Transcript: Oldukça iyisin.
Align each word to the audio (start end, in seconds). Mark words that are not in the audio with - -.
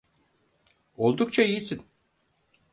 Oldukça 0.97 1.43
iyisin. 1.43 1.85